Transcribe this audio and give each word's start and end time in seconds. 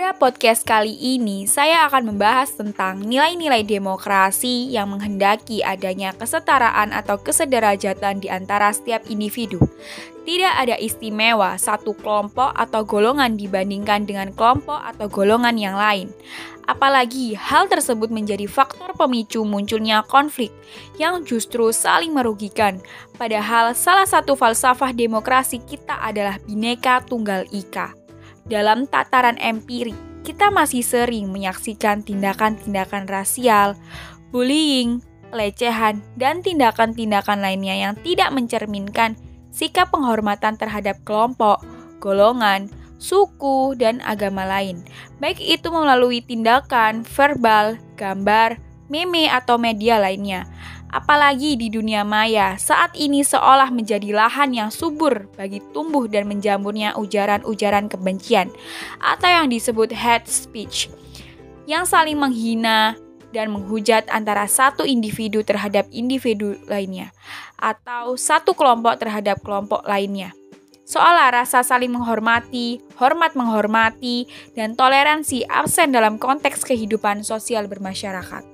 Pada 0.00 0.16
podcast 0.16 0.64
kali 0.64 0.96
ini, 0.96 1.44
saya 1.44 1.84
akan 1.84 2.16
membahas 2.16 2.56
tentang 2.56 3.04
nilai-nilai 3.04 3.60
demokrasi 3.68 4.72
yang 4.72 4.96
menghendaki 4.96 5.60
adanya 5.60 6.16
kesetaraan 6.16 6.96
atau 6.96 7.20
kesederajatan 7.20 8.24
di 8.24 8.32
antara 8.32 8.72
setiap 8.72 9.04
individu. 9.12 9.60
Tidak 10.24 10.56
ada 10.56 10.80
istimewa 10.80 11.52
satu 11.60 11.92
kelompok 11.92 12.48
atau 12.56 12.80
golongan 12.88 13.36
dibandingkan 13.36 14.08
dengan 14.08 14.32
kelompok 14.32 14.80
atau 14.80 15.04
golongan 15.12 15.60
yang 15.60 15.76
lain. 15.76 16.08
Apalagi 16.64 17.36
hal 17.36 17.68
tersebut 17.68 18.08
menjadi 18.08 18.48
faktor 18.48 18.96
pemicu 18.96 19.44
munculnya 19.44 20.00
konflik 20.08 20.48
yang 20.96 21.28
justru 21.28 21.76
saling 21.76 22.16
merugikan. 22.16 22.80
Padahal 23.20 23.76
salah 23.76 24.08
satu 24.08 24.32
falsafah 24.32 24.96
demokrasi 24.96 25.60
kita 25.60 26.00
adalah 26.00 26.40
bineka 26.48 27.04
tunggal 27.04 27.44
ika. 27.52 27.99
Dalam 28.50 28.90
tataran 28.90 29.38
empirik, 29.38 29.94
kita 30.26 30.50
masih 30.50 30.82
sering 30.82 31.30
menyaksikan 31.30 32.02
tindakan-tindakan 32.02 33.06
rasial, 33.06 33.78
bullying, 34.34 34.98
pelecehan, 35.30 36.02
dan 36.18 36.42
tindakan-tindakan 36.42 37.38
lainnya 37.38 37.78
yang 37.78 37.94
tidak 38.02 38.34
mencerminkan 38.34 39.14
sikap 39.54 39.94
penghormatan 39.94 40.58
terhadap 40.58 40.98
kelompok, 41.06 41.62
golongan, 42.02 42.66
suku, 42.98 43.78
dan 43.78 44.02
agama 44.02 44.42
lain, 44.42 44.82
baik 45.22 45.38
itu 45.38 45.70
melalui 45.70 46.18
tindakan 46.18 47.06
verbal, 47.06 47.78
gambar, 47.94 48.58
meme, 48.90 49.30
atau 49.30 49.62
media 49.62 50.02
lainnya. 50.02 50.50
Apalagi 50.90 51.54
di 51.54 51.70
dunia 51.70 52.02
maya, 52.02 52.58
saat 52.58 52.90
ini 52.98 53.22
seolah 53.22 53.70
menjadi 53.70 54.10
lahan 54.10 54.50
yang 54.50 54.70
subur 54.74 55.30
bagi 55.38 55.62
tumbuh 55.70 56.10
dan 56.10 56.26
menjamurnya 56.26 56.98
ujaran-ujaran 56.98 57.86
kebencian 57.86 58.50
atau 58.98 59.30
yang 59.30 59.46
disebut 59.46 59.94
hate 59.94 60.26
speech 60.26 60.90
yang 61.70 61.86
saling 61.86 62.18
menghina 62.18 62.98
dan 63.30 63.54
menghujat 63.54 64.10
antara 64.10 64.50
satu 64.50 64.82
individu 64.82 65.46
terhadap 65.46 65.86
individu 65.94 66.58
lainnya 66.66 67.14
atau 67.54 68.18
satu 68.18 68.58
kelompok 68.58 68.98
terhadap 68.98 69.38
kelompok 69.46 69.86
lainnya. 69.86 70.34
Seolah 70.90 71.30
rasa 71.30 71.62
saling 71.62 71.94
menghormati, 71.94 72.82
hormat 72.98 73.38
menghormati, 73.38 74.26
dan 74.58 74.74
toleransi 74.74 75.46
absen 75.46 75.94
dalam 75.94 76.18
konteks 76.18 76.66
kehidupan 76.66 77.22
sosial 77.22 77.70
bermasyarakat. 77.70 78.49